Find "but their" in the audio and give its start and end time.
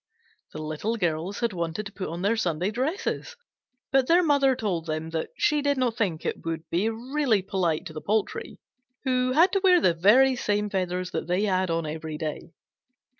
3.91-4.23